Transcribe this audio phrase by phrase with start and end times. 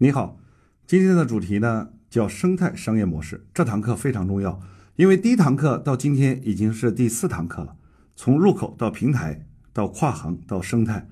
[0.00, 0.38] 你好，
[0.86, 3.44] 今天的主题呢叫生态商业模式。
[3.52, 4.60] 这堂课非常重要，
[4.94, 7.74] 因为第一堂课到今天已经是第四堂课了。
[8.14, 11.08] 从入口到平台到跨行到生态，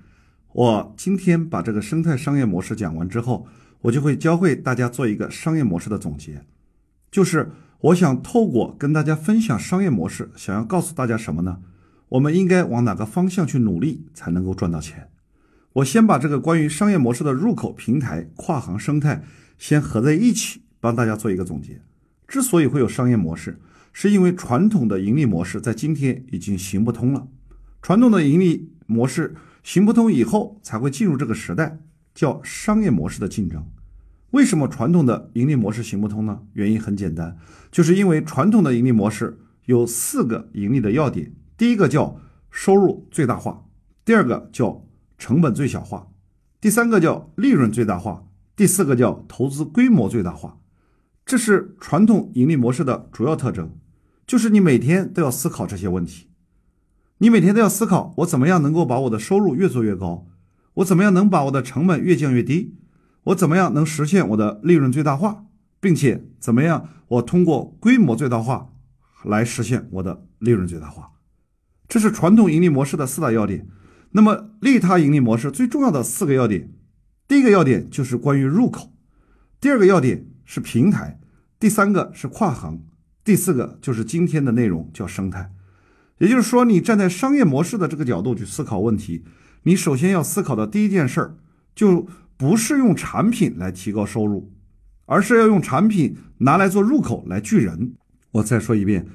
[0.52, 3.48] 我今天把这个生态商业模式讲完之后，
[3.80, 6.44] 我就会教会大家做一个商业模式的总结。
[7.10, 11.58] 就是我想透过跟大家分享商业模式，想要告诉大家什么呢？
[12.10, 15.08] 我们应该往哪个方向去努力才能够赚到钱？
[15.76, 19.22] 我先把这个关于商业模式的入口、平台、跨行、生态
[19.58, 21.82] 先合在一起，帮大家做一个总结。
[22.26, 23.60] 之所以会有商业模式，
[23.92, 27.28] 是因为传统的盈利模式在今天已经行不通了。
[27.82, 31.78] 传统的盈利模式行不通以后，才会进入这个时代，
[32.14, 33.62] 叫商业模式的竞争。
[34.30, 36.40] 为什么传统的盈利模式行不通呢？
[36.54, 37.36] 原因很简单，
[37.70, 42.18] 就是因为传统的盈利模式有四个盈利的要点：第一个叫
[42.50, 43.66] 收入最大化，
[44.06, 44.85] 第二个叫
[45.18, 46.08] 成本最小化，
[46.60, 50.58] 第三个叫利润最大化，第四个叫投资规模最大化。
[51.24, 53.76] 这是传统盈利模式的主要特征，
[54.26, 56.28] 就是你每天都要思考这些问题，
[57.18, 60.26] 你每天都要思考我怎么样能够把我的收入越做越高，
[60.74, 62.76] 我怎么样能把我的成本越降越低，
[63.24, 65.46] 我怎么样能实现我的利润最大化，
[65.80, 68.72] 并且怎么样我通过规模最大化
[69.24, 71.12] 来实现我的利润最大化。
[71.88, 73.66] 这是传统盈利模式的四大要点。
[74.12, 76.70] 那么，利他盈利模式最重要的四个要点，
[77.28, 78.92] 第一个要点就是关于入口，
[79.60, 81.20] 第二个要点是平台，
[81.60, 82.80] 第三个是跨行，
[83.22, 85.52] 第四个就是今天的内容叫生态。
[86.18, 89.22] 也就是说，你站在商业模式的这个角度去思考问题，
[89.64, 91.36] 你首先要思考的第一件事儿，
[91.74, 94.50] 就不是用产品来提高收入，
[95.04, 97.92] 而是要用产品拿来做入口来聚人。
[98.30, 99.06] 我再说一遍，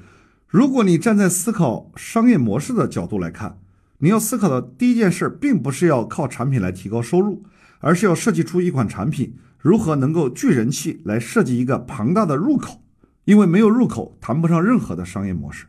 [0.46, 3.58] 如果你站在思考商业模式的角度来看。
[4.04, 7.44] 你要思考的第一件事，并不是要靠产品来提高收入，
[7.78, 12.82] 而是要设计出一款产品如何能够聚人气，来设计一个庞大的入口。
[13.24, 15.66] 因为没有入口，谈不上任何的商业模式。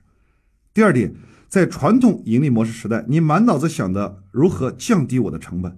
[0.74, 1.14] 第二点，
[1.48, 5.78] 在传统盈利模式时代，你满脑子想的如何降低我的成本，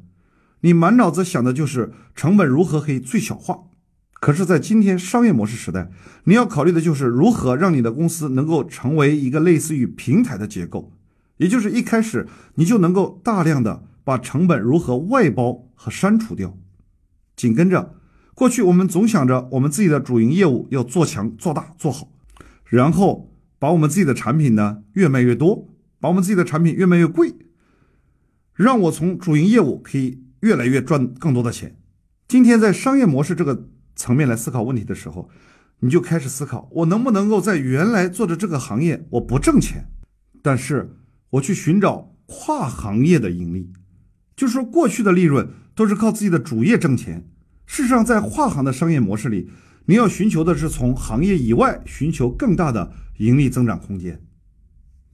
[0.61, 3.63] 你满脑子想的就是成本如何可以最小化。
[4.13, 5.91] 可是，在今天商业模式时代，
[6.23, 10.93] 你要考虑的就是如何让你的公司能够成为一个类似于平台的结构。
[11.37, 16.57] 也就是一开始你就能够大量的把成本如何外包和删除掉，
[17.35, 17.95] 紧跟着，
[18.33, 22.09] 过去我们总想着我们自己的主营业务要做强做大做好，
[22.65, 25.67] 然后把我们自己的产品呢越卖越多，
[25.99, 27.35] 把我们自己的产品越卖越贵，
[28.53, 31.77] 让我从主营业务可以越来越赚更多的钱。
[32.27, 35.29] 今天在商业模式这个层面来思考问题的时候，
[35.79, 39.89] 你就开始思考我能不能够在原来做的这个行业我不挣钱，
[40.41, 40.97] 但是。
[41.35, 43.71] 我去寻找跨行业的盈利，
[44.35, 47.27] 就是说过去的利润都是靠自己的主业挣钱。
[47.65, 49.49] 事实上，在跨行的商业模式里，
[49.85, 54.21] 你要寻求的是从行业以外寻求更大的盈利增长空间。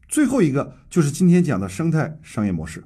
[0.08, 2.84] 最后一个就是今天讲的生态商业模式。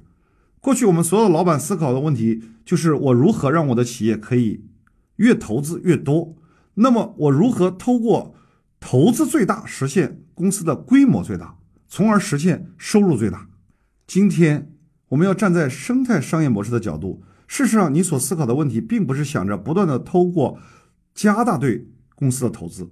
[0.60, 4.64] 过去我们所有老板思考的问题就是我如何让我的企业可以
[5.16, 6.36] 越投资越多？
[6.74, 8.34] 那么我如何通过
[8.80, 11.58] 投资最大实现公司的规模最大？
[11.88, 13.48] 从而实现收入最大。
[14.06, 14.72] 今天
[15.08, 20.58] 我们要站在生态商业模式的角度，事实上，你所思考的问题，并不是想着不断的通过
[21.14, 22.90] 加大对公司的投资，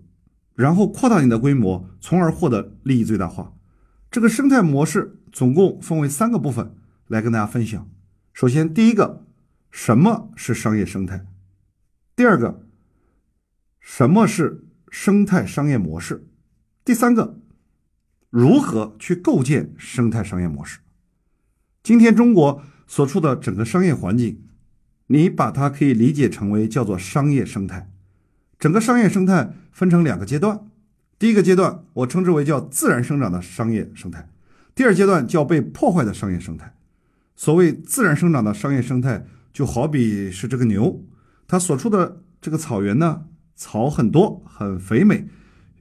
[0.54, 3.52] 然后扩大你的规模，从而获得利益最大化。
[4.10, 6.74] 这个生态模式总共分为三个部分
[7.08, 7.90] 来跟大家分享。
[8.32, 9.26] 首先，第一个，
[9.70, 11.26] 什么是商业生态？
[12.16, 12.66] 第二个，
[13.80, 16.28] 什么是生态商业模式？
[16.84, 17.40] 第三个。
[18.34, 20.80] 如何去构建生态商业模式？
[21.84, 24.42] 今天中国所处的整个商业环境，
[25.06, 27.92] 你把它可以理解成为叫做商业生态。
[28.58, 30.68] 整个商业生态分成两个阶段，
[31.16, 34.28] 第一个阶段我称之为叫自然生长的商业生态，
[34.74, 36.74] 第二阶段叫被破坏的商业生态。
[37.36, 41.04] 所谓自然生长的商业生态，就好比是这个牛，
[41.46, 45.28] 它所处的这个草原呢，草很多，很肥美，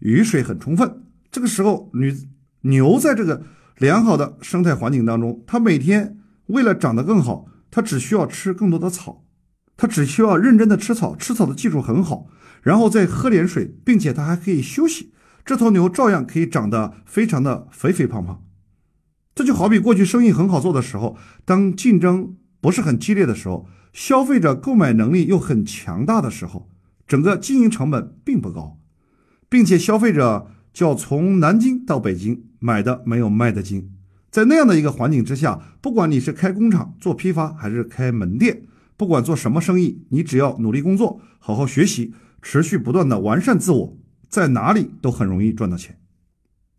[0.02, 1.02] 雨水很充分，
[1.32, 2.32] 这个时候你。
[2.64, 3.44] 牛在这个
[3.78, 6.18] 良好的生态环境当中，它每天
[6.48, 9.26] 为了长得更好，它只需要吃更多的草，
[9.76, 12.28] 它只需要认真的吃草，吃草的技术很好，
[12.62, 15.14] 然后再喝点水，并且它还可以休息，
[15.44, 18.44] 这头牛照样可以长得非常的肥肥胖胖。
[19.36, 26.70] 这就好比过去生意很好做的时候，当竞争不是很激烈的时候，消费者购买能力又很强大的时候，
[27.06, 28.80] 整个经营成本并不高，
[29.50, 30.48] 并且消费者。
[30.74, 33.92] 叫从南京到北京买的没有卖的精，
[34.32, 38.62] 在那样的一个环境之下，不管你是开工厂做批发还是开门店，
[38.96, 43.98] 不管做什么生意，你只要努力工作，好好学习，持续不断的完善自我，
[44.30, 46.00] 在哪里都很容易赚到钱。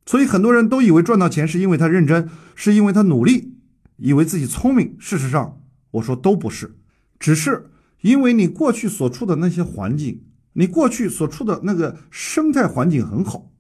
[0.06, 3.58] 所以很多人都以为赚到钱是因为他认真，是因为他努力，
[3.98, 4.96] 以为自己聪明。
[4.98, 5.60] 事实上，
[5.90, 6.76] 我说都不是，
[7.18, 7.70] 只是
[8.00, 10.22] 因为你过去所处的那些环境，
[10.54, 13.50] 你过去所处的那个生态环境很好。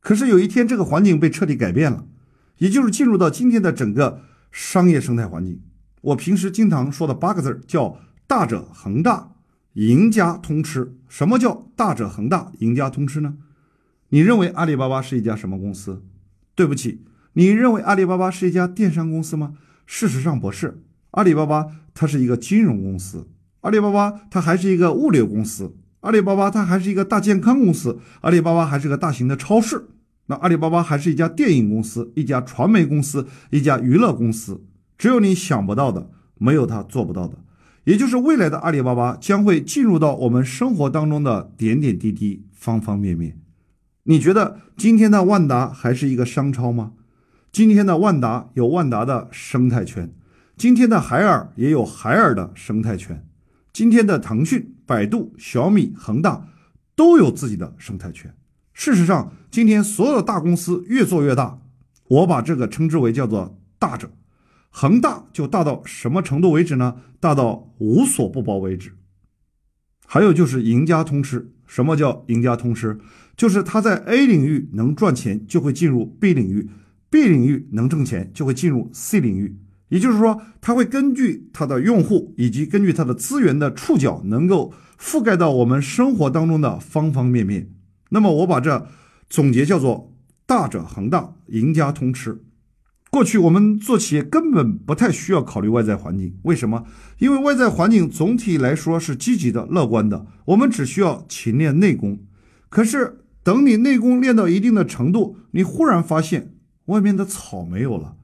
[0.00, 2.06] 可是有一天，这个环境被彻底改变了，
[2.58, 5.60] 也就是进入到今天的整个商业生态环境。
[6.00, 9.32] 我平时经常说的八个字叫“大者恒大，
[9.74, 10.96] 赢家通吃”。
[11.06, 13.36] 什么叫“大者恒大，赢家通吃”呢？
[14.08, 16.02] 你认为阿里巴巴是一家什么公司？
[16.54, 17.04] 对不起，
[17.34, 19.54] 你认为阿里巴巴是一家电商公司吗？
[19.84, 20.82] 事实上不是，
[21.12, 23.28] 阿里巴巴它是一个金融公司，
[23.60, 29.88] 阿里巴巴它还是一个物流公司，阿里巴巴它还是一个大健康公司，阿里巴巴还是个大型的超市。
[30.26, 34.62] 那阿里巴巴还是一家电影公司，一家传媒公司，一家娱乐公司。
[34.96, 37.38] 只有你想不到的，没有他做不到的。
[37.84, 43.38] 也就是未来的阿里巴巴将会进入到我们生活当中的点点滴滴、方方面面。
[44.04, 46.92] 你觉得今天的万达还是一个商超吗？
[47.50, 50.12] 今天的万达有万达的生态圈，
[50.56, 53.26] 今天的海尔也有海尔的生态圈，
[53.72, 56.48] 今天的腾讯、百度、小米、恒大
[56.96, 58.34] 都有自己的生态圈。
[58.72, 61.60] 事实上，今天所有大公司越做越大，
[62.08, 64.10] 我把这个称之为叫做大者。
[64.70, 66.96] 恒大就大到什么程度为止呢？
[67.18, 68.92] 大到无所不包为止。
[70.06, 71.52] 还有就是赢家通吃。
[71.66, 72.98] 什么叫赢家通吃？
[73.36, 76.68] 就是他在 A 领域能赚钱，就会进入 B 领域
[77.10, 79.56] ；B 领域能挣钱，就会进入 C 领域。
[79.90, 87.70] 也就是说，它会根据它的用户以及根据它的资源的触角，能够覆盖到我们生活当中的方方面面。
[88.08, 88.88] 那么，我把这
[89.28, 90.14] 总结叫做
[90.46, 92.42] “大者恒大，赢家通吃”。
[93.10, 96.84] 过去我们做企业根本不太需要考虑外在环境，为什么？
[97.18, 102.20] 因为外在环境总体来说是积极的、乐观的，我们只需要勤练内功。
[102.68, 106.54] 可是等你内功练到一定的程度，你忽然发现
[106.84, 108.14] 外面的草没有了，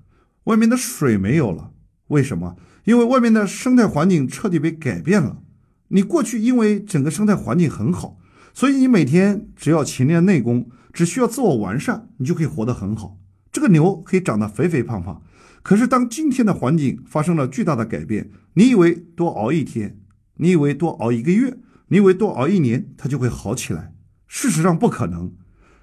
[0.47, 1.73] 外面的水没有了，
[2.09, 2.57] 为什么？
[2.85, 5.43] 因为外面的生态环境彻底被改变了。
[5.89, 8.19] 你过去因为整个生态环境很好，
[8.55, 13.19] 所以你每天只要勤练内功，只需要自我完善，你就可以活得很好。
[13.51, 15.21] 这个牛可以长得肥肥胖胖，
[15.65, 19.99] 可是当今天的环境发生了巨大的改变，你以为多熬一天，
[20.37, 21.59] 你以为多熬一个月，
[21.89, 23.93] 你以为多熬一年，它就会好起来？
[24.29, 25.35] 事实上不可能。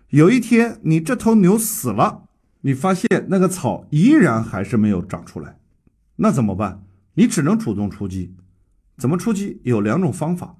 [0.09, 2.22] 有一天你这头牛死了，
[2.65, 5.59] 你发现那个草依然还是没有长出来，
[6.15, 6.85] 那怎么办？
[7.15, 8.35] 你只能主动出击。
[8.97, 9.59] 怎么出击？
[9.63, 10.57] 有两种方法。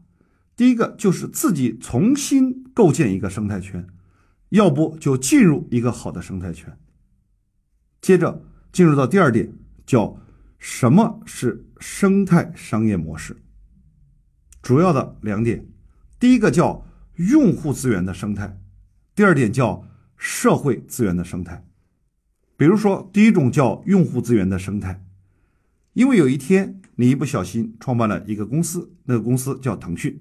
[0.56, 3.88] 第一个就是自己重新构建一个生态圈，
[4.50, 6.78] 要不就进入一个好的生态圈。
[8.02, 9.54] 接着进入到第二点，
[9.86, 10.20] 叫
[10.60, 13.38] 什么是生态商业模式？
[14.62, 15.66] 主要的两点，
[16.20, 16.86] 第一个叫
[17.16, 18.60] 用户资源的生态，
[19.16, 21.66] 第二点叫社会资源的生态。
[22.56, 25.04] 比如说，第一种叫用户资源的生态，
[25.94, 30.20] 因为有一天你一不小心创办了一个公司，那个公司叫腾讯，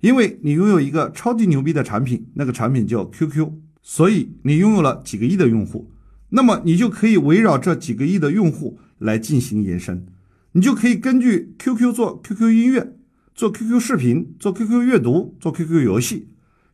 [0.00, 3.52] 因为你拥有一个超级牛逼的产品，那个产品叫 QQ，
[3.82, 5.90] 所以你拥有了几个亿的用户。
[6.30, 10.06] 那么你就可以围绕这几个亿的用户来进行延伸，
[10.52, 12.96] 你就可以根据 QQ 做 QQ 音乐，
[13.34, 16.28] 做 QQ 视频，做 QQ 阅读，做 QQ 游戏，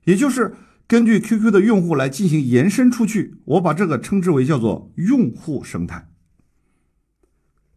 [0.05, 0.55] 也就是
[0.87, 3.37] 根据 QQ 的用户来进行延伸出去。
[3.45, 6.09] 我把这个称之为叫做用户生态。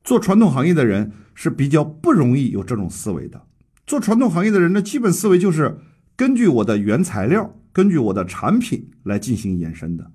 [0.04, 3.48] 做传统行业的人是比较不容易有这种思维的。
[3.86, 5.80] 做传统行业的人的基本思维就是
[6.16, 10.12] 根据我的原材料，根据我的产品来进行延伸的，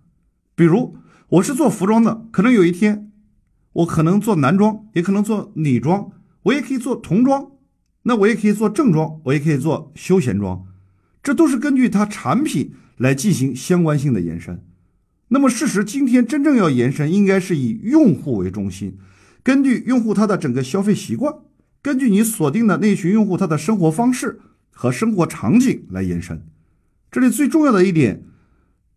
[0.54, 0.96] 比如。
[1.32, 3.10] 我是做服装的，可能有一天，
[3.72, 7.52] 我可能做男装，也可能做女装，我也可以做童装，
[8.02, 10.66] 那我也可以做正装，我也可以做休闲装，
[11.22, 14.64] 这都是根据它产品来进行相关性的延伸。
[15.28, 18.98] 那么事实今天真正要延伸，应该是以用户为中心，
[19.42, 21.34] 根据用户他的整个消费习惯，
[21.80, 26.44] 根据你锁定的那群用户他的生活方式和生活场景来延伸。
[27.10, 28.24] 这里最重要的一点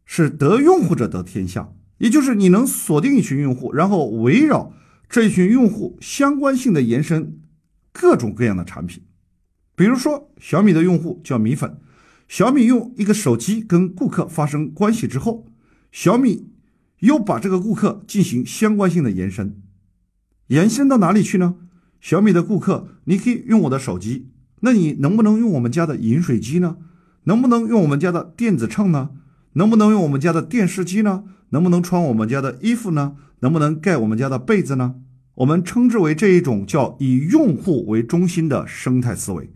[0.06, 1.70] 是得用户者得天下。
[1.98, 4.74] 也就是你能锁定一群用户，然后围绕
[5.08, 7.40] 这一群用户相关性的延伸
[7.94, 9.02] 各种各样的产品。
[9.78, 11.78] 比如说小米的用户叫米粉，
[12.28, 15.48] 小米用一个手机跟顾客发生关系之后，
[15.92, 16.50] 小米
[17.00, 19.62] 又把这个顾客进行相关性的延伸，
[20.48, 21.56] 延伸到哪里去呢？
[22.02, 24.30] 小米的顾客，你可以用我的手机，
[24.62, 26.78] 那你能不能用我们家的饮水机呢？
[27.24, 29.12] 能不能用我们家的电子秤呢？
[29.54, 31.24] 能不能用我们家的电视机呢？
[31.50, 33.16] 能不能穿我们家的衣服呢？
[33.40, 34.96] 能不能盖我们家的被子呢？
[35.36, 39.52] 我们称之为这一种叫以用户为中心的生态思维，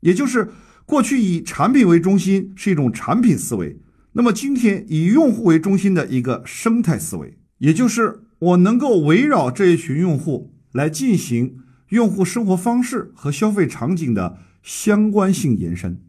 [0.00, 0.50] 也就是
[0.86, 3.80] 过去以产品为中心是一种产品思维，
[4.12, 16.00] 那么今天以用户为中心的一个生态思维，也就是我能够围绕这一群用户来进行用户生活方式和消费场景的相关性延伸，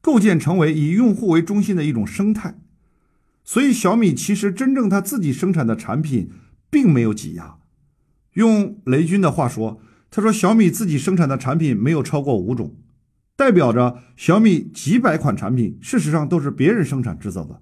[0.00, 2.58] 构建成为以用户为中心的一种生态。
[3.44, 6.30] 所以小米其实真正它自己生产的产品
[6.70, 7.56] 并没有挤压。
[8.32, 9.80] 用雷军的话说，
[10.10, 12.74] 他说小米自己生产的产品没有超过五种，
[13.36, 17.60] 代表着小米几百款产品事实上都是别人生产制造的，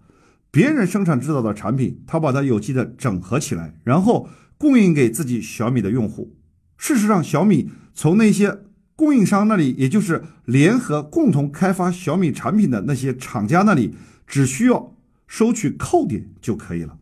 [0.51, 6.37] 别人生产制造的产品，他把它有机的整合起来，然后供应给自己小米的用户。
[6.79, 8.61] 事实上，小米从那些
[8.95, 16.99] 供应商那里，也就是联合共同开发小米产品的那些厂家那里，只需要收取扣点就可以了。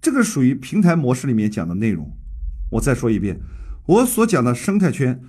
[0.00, 2.10] 这个属于平台模式里面讲的内容。
[2.70, 3.38] 我再说一遍，
[3.84, 5.20] 我所讲的生态圈，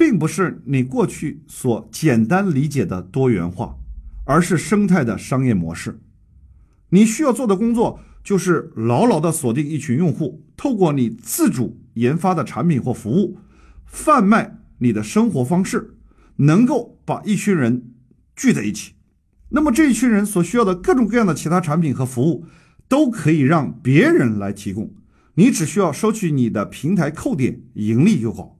[0.00, 3.76] 并不是你过去所简单理解的多元化，
[4.24, 6.00] 而是生态的商业模式。
[6.88, 13.36] 你需要做的工作就是牢牢地锁定一群用户，透过你自主研发的产品或服务，
[13.84, 15.92] 贩卖你的生活方式，
[16.36, 17.90] 能够把一群人
[18.34, 18.94] 聚在一起。
[19.50, 22.46] 那么这一群人所需要的各种各样的其他产品和服务，
[22.88, 24.94] 都可以让别人来提供。
[25.34, 28.56] 你只需要收取你的平台扣点，盈利就好。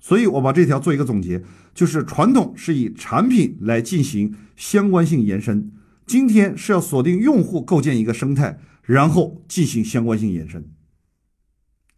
[0.00, 1.42] 所以我把这条做一个总结，
[1.74, 5.70] 就是传统是以产品来进行相关性延伸，
[6.06, 10.72] 今天是要锁定用户，构建一个生态，然后进行相关性延伸。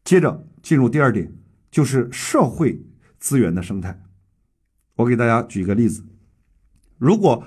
[0.05, 1.33] 接着进入第二点，
[1.71, 2.85] 就是社会
[3.21, 4.03] 资源的生态。
[4.97, 6.05] 我给大家举一个例子：
[6.99, 7.47] 如果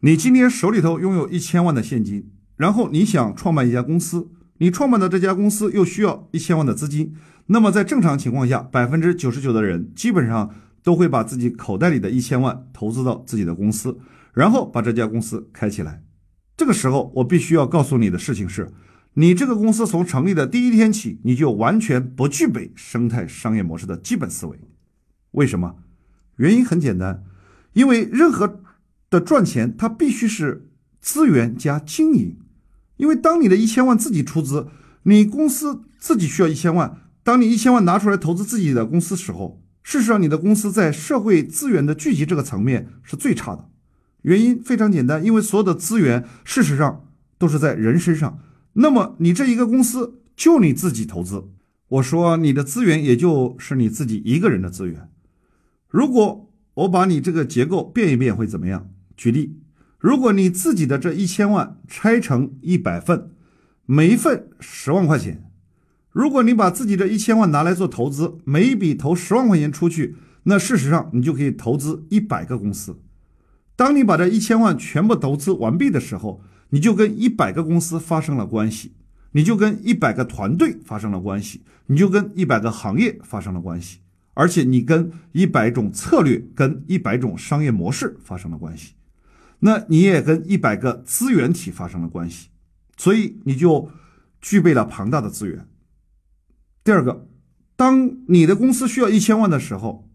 [0.00, 4.30] 你今天手里头拥有一千万的现金，然后你想创办一家公司。
[4.58, 13.98] 你创办的这家公司又需要一千万的资金，那么在正常情况下，百分之九十九的人基本上都会把自己口袋里的一千万投资到自己的公司，
[14.32, 16.02] 然后把这家公司开起来。
[16.56, 18.72] 这个时候，我必须要告诉你的事情是，
[19.14, 24.58] 你这个公司从成立的第一天起，你就完全不具备生态商业模式的基本思维。
[25.32, 25.76] 为什么？
[26.36, 27.24] 原因很简单，
[27.72, 28.60] 因为任何
[29.10, 30.68] 的赚钱，它必须是
[31.00, 32.38] 资源加经营。
[32.96, 34.68] 因为当你的一千万自己出资，
[35.02, 37.01] 你公司自己需要一千万。
[37.24, 43.68] 当你一千万拿出来投资自己的公司时候，事实上你的公司在社会资源的聚集这个层面是最差的。
[44.22, 48.40] 原因非常简单，因为所有的资源事实上都是在人身上。
[48.74, 51.48] 那么你这一个公司就你自己投资，
[51.88, 55.08] 我说你的资源也就是你自己一个人的资源。
[55.88, 58.88] 如果我把你这个结构变一变会怎么样？
[59.16, 59.58] 举例。
[59.98, 63.30] 如果你自己的这一千万拆成一百份，
[63.86, 65.51] 每一份十万块钱，
[66.12, 70.14] 如果你把自己这一千万拿来做投资，每一笔投十万块钱出去，
[70.44, 72.98] 那事实上你就可以投资一百个公司。
[73.74, 78.92] 当你把这一千万全部投资完毕的时候，你就跟一百个公司发生了关系，
[79.32, 84.00] 你就跟一百个团队发生了关系，你就跟一百个行业发生了关系，
[84.34, 88.92] 而且你跟一百种策略、跟一百种商业模式发生了关系。
[89.60, 92.48] 那你也跟一百个资源体发生了关系，
[92.98, 93.88] 所以你就
[94.42, 95.66] 具备了庞大的资源。
[96.84, 97.28] 第二个，
[97.76, 100.10] 当你的公司需要一千万的时候，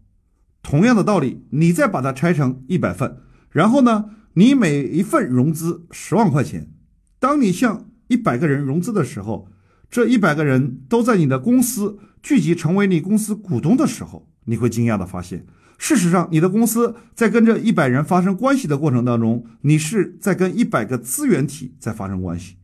[0.62, 3.18] 同样的道理，你再把它拆成一百份，
[3.50, 6.70] 然后呢，你每一份融资十万块钱。
[7.18, 9.48] 当你向一百个人融资的时候，
[9.90, 15.46] 这一百个人都在你的公司聚集成为你公司股东的时候，你会惊讶的发现。
[15.78, 22.56] 事实上，你的公司在跟这一百人发生关系的过程当中，你是在跟一百个资源体在发生关系。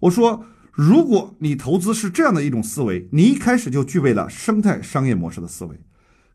[0.00, 5.80] 我说，如果你投资是这样的一种思维，你一开始就具备了生态商业模式的思维。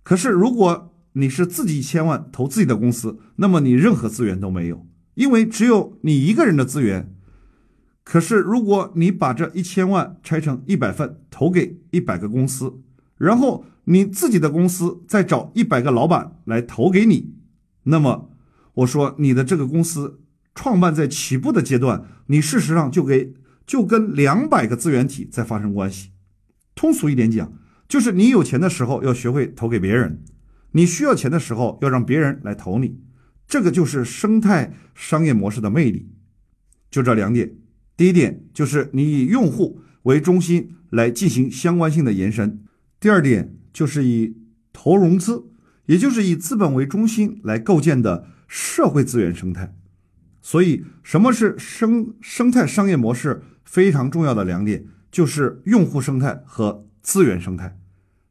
[0.03, 7.13] 可是，如果你是自己一千万投自己的公司，那么你任何资源都没有，因为只有你一个人的资源。
[8.03, 12.81] 可是，如果你把这一千万拆成一百份，投给一百个公司，
[13.17, 13.65] 然后。
[13.87, 17.35] 你自己的公司再找一百个老板来投给你，
[17.83, 18.31] 那么
[18.73, 20.21] 我说你的这个公司
[20.55, 23.35] 创办在起步的阶段，你事实上就给
[23.65, 26.11] 就跟两百个资源体在发生关系。
[26.75, 27.53] 通俗一点讲，
[27.87, 30.23] 就是你有钱的时候要学会投给别人，
[30.71, 32.99] 你需要钱的时候要让别人来投你，
[33.47, 36.09] 这个就是生态商业模式的魅力。
[36.89, 37.55] 就这两点，
[37.97, 42.63] 第一点就是你以用户为中心来进行相关性的延伸，
[42.99, 43.51] 第二点。
[43.75, 44.37] 就是以
[44.71, 45.49] 投融资，
[45.87, 49.75] 也就是以资本为中心来构建的社会资源生态。
[50.41, 53.43] 所以，什么是生生态商业模式？
[53.65, 57.77] 非常重要的两点就是用户生态和资源生态。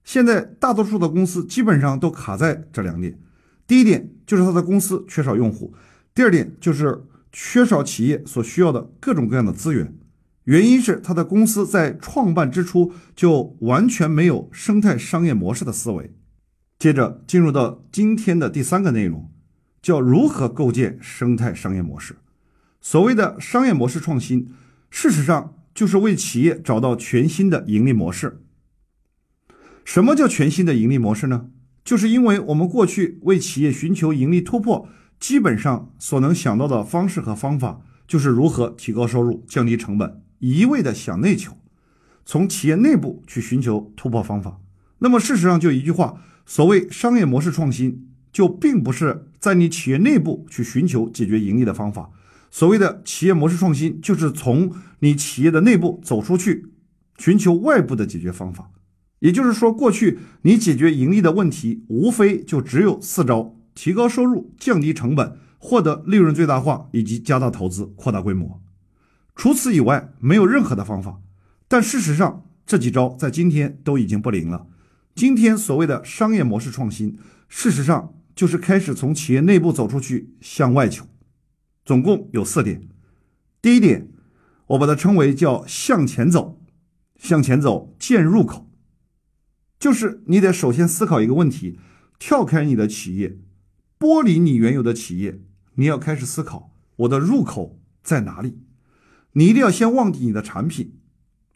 [0.02, 3.18] 现在大多数的公司基本上都卡在这两点：
[3.66, 5.72] 第一点就是他的公司缺少用户；
[6.14, 9.96] 第二点就是缺少企业所需要的各种各样的资源。
[10.44, 16.14] 原因是他的公司在创办之初就完全没有生态商业模式的思维。
[16.78, 19.30] 接着进入到今天的第三个内容，
[19.80, 22.16] 叫如何构建生态商业模式。
[22.82, 24.52] 所谓的商业模式创新，
[24.96, 28.40] 事实上就是为企业找到全新的盈利模式。
[29.84, 31.46] 什么叫全新的盈利模式呢？
[31.84, 40.22] 就是因为我们过去为企业寻求盈利突破，基本上所能想到的方式和方法，就是如何提高收入、降低成本。
[40.38, 41.58] 一味的想内求，
[42.24, 44.60] 从企业内部去寻求突破方法。
[45.00, 52.10] 那么事实上就一句话，所谓商业模式创新，就并不是在你企业内部去寻求解决盈利的方法。
[52.54, 56.68] 所谓的企业模式创新，就是从你企业的内部走出去，
[57.18, 58.70] 寻求外部的解决方法。
[59.18, 68.62] 也就是说，过去你解决盈利的问题，无非就只有四招：提高收入、降低成本、获得利润最大化，以及加大投资、扩大规模。
[69.34, 71.20] 除此以外，没有任何的方法。
[71.66, 74.68] 但事实上，这几招在今天都已经不灵了。
[75.16, 77.18] 今天所谓的商业模式创新，
[77.48, 81.04] 事实上就是开始从企业内部走出去，向外求。
[81.84, 82.88] 总共有四点。
[83.60, 84.08] 第一点，
[84.68, 86.60] 我把它称为叫向前走，
[87.16, 88.70] 向前走见入口，
[89.78, 91.78] 就是你得首先思考一个问题，
[92.18, 93.38] 跳开你的企业，
[93.98, 95.40] 剥离你原有的企业，
[95.74, 98.58] 你要开始思考我的入口在哪里。
[99.32, 100.98] 你一定要先忘记你的产品，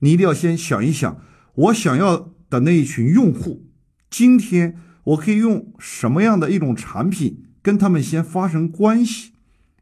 [0.01, 1.23] 你一定要先想一想，
[1.55, 3.67] 我想要的那一群用户，
[4.11, 9.33] 今天我可以用什么样的一种产品跟他们先发生关系，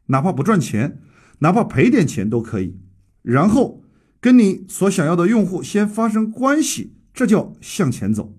[0.07, 1.01] 哪怕不赚钱，
[1.39, 2.79] 哪怕赔点钱都可以，
[3.21, 3.83] 然后
[4.19, 8.37] 跟你所想要的用户先发生关系，这叫向前走。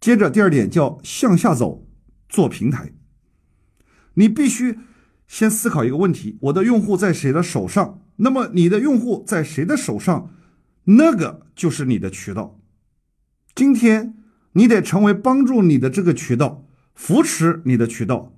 [0.00, 1.86] 接着第二点叫向下走，
[2.28, 2.92] 做平台，
[4.14, 4.78] 你必须
[5.26, 8.02] 先思考一个问题：我的用户在谁的手上？
[8.16, 10.30] 那么你的用户在谁的手上，
[10.84, 12.60] 那个就是你的渠道。
[13.54, 14.14] 今天
[14.52, 18.35] 你得成为帮助你的这个渠道，扶持你的渠道，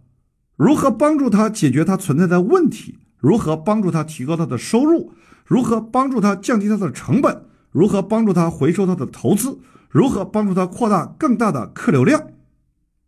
[0.58, 2.98] 如何帮助他解决他存在的问题？
[3.18, 5.12] 如何帮助他提高他的收入？
[5.46, 7.44] 如何帮助他降低他的成本？
[7.70, 9.60] 如何帮助他回收他的投资？
[9.88, 12.30] 如何帮助他扩大更大的客流量？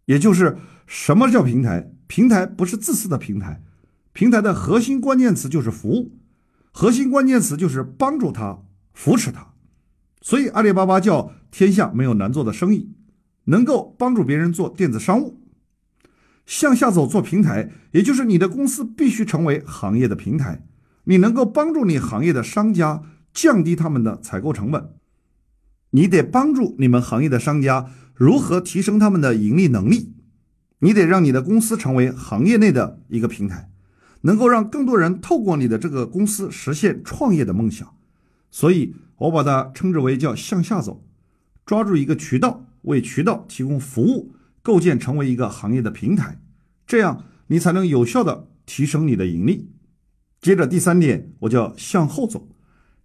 [0.05, 1.91] 也就是什么叫平台？
[2.07, 3.61] 平台不是自私的平台，
[4.13, 6.13] 平台的核心关键词就是服务。
[6.71, 8.61] 核心关键词就是帮助他、
[8.93, 9.55] 扶持他，
[10.21, 12.93] 所以阿里巴巴叫天下没有难做的生意，
[13.47, 15.40] 能够帮助别人做电子商务。
[16.51, 20.67] 向下走做平台，也就是你的公司必须成为行业的平台，
[21.05, 24.91] 你能够帮助你行业的商家降低他们的采购成本，
[25.91, 27.87] 你得帮助你们行业的商家
[28.17, 30.13] 如何提升他们的盈利能力，
[30.81, 33.71] 你得让你的公司成为行业内的一个平台。
[34.23, 37.95] 能够让更多人透过你的这个公司实现创业的梦想，
[38.51, 41.07] 所以我把它称之为叫向下走，
[41.65, 46.41] 抓住一个渠道，为渠道提供服务，构建成为一个行业的平台，
[46.87, 49.71] 这样你才能有效的提升你的盈利。
[50.41, 52.49] 接着第三点，我叫向后走，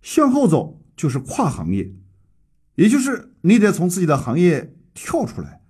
[0.02, 1.92] 向后走就是跨行业，
[2.76, 5.62] 也就是你得从自己的行业跳出来，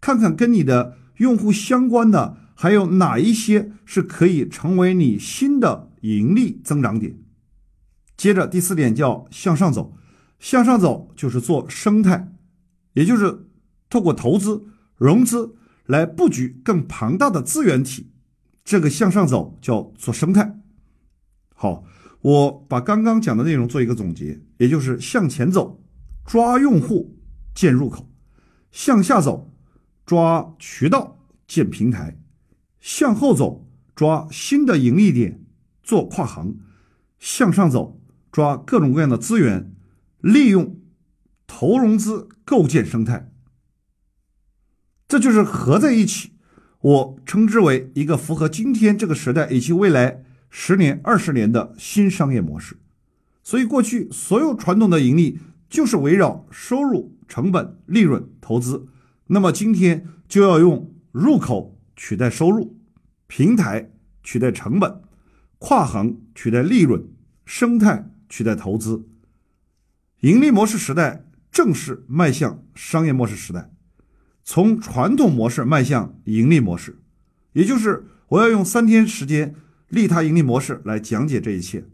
[0.00, 2.38] 看看跟你的用户相关的。
[2.56, 7.18] 还有哪一些是可以成为你新的盈利增长点？
[8.16, 9.96] 接着第四点叫向上走，
[10.38, 12.32] 向上走就是做生态，
[12.92, 13.48] 也就是
[13.90, 18.10] 透过投资融资来布局更庞大的资源体。
[18.64, 20.58] 这个向上走叫做生态。
[21.54, 21.84] 好，
[22.22, 25.82] 我把刚刚讲的内容做一个总结，也就是向前走，
[26.24, 27.18] 抓用户
[27.54, 28.08] 建入口；
[28.70, 29.52] 向下走，
[30.06, 32.18] 抓渠道建平台。
[32.80, 35.44] 向后走，抓新的盈利点，
[35.82, 36.56] 做跨行；
[37.18, 38.00] 向上走，
[38.32, 39.74] 抓各种各样的资源，
[40.20, 40.80] 利用
[41.46, 43.30] 投融资构建生态。
[45.06, 46.32] 这就是合在一起，
[46.80, 52.76] 我称之为一个符合今天这个时代以及未来十年、二十年的新商业模式。
[53.42, 55.38] 所以，过去所有传统的盈利
[55.68, 58.86] 就是围绕收入、成本、利润、投资。
[59.26, 61.72] 那么，今天就要用入口。
[61.96, 62.76] 取代收入，
[63.28, 63.92] 平台
[64.24, 65.00] 取代成本，
[65.60, 67.06] 跨行取代利润，
[67.46, 69.06] 生态取代投资，
[70.18, 73.70] 盈利模式时代正式迈向商业模式时代，
[74.44, 76.98] 从传统模式迈向盈利模式，
[77.54, 79.54] 也就是我要用三天时间
[79.88, 81.84] 利他盈利模式来讲解这一切，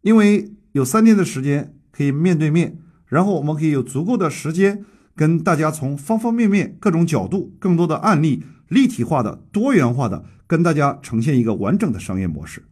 [0.00, 12.64] 因为有三天的时间可以面对面，然后我们可以有足够的时间跟大家从方方面面、各种角度、更多的案例、立体化的、多元化的，跟大家呈现一个完整的商业模式，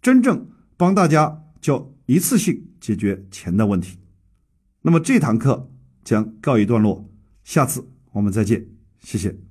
[0.00, 3.98] 真正帮大家叫一次性解决钱的问题。
[4.82, 5.68] 那么这堂课
[6.04, 7.10] 将告一段落，
[7.42, 7.88] 下次
[8.18, 8.66] 我们再见，
[8.98, 9.47] 谢谢。